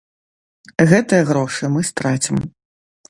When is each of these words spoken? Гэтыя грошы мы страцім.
Гэтыя 0.93 1.27
грошы 1.31 1.69
мы 1.75 1.81
страцім. 1.91 2.35